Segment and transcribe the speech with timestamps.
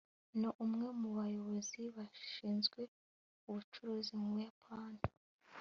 [0.39, 2.79] ni umwe mu bayobozi bashinzwe
[3.49, 5.01] ubucuruzi mu buyapani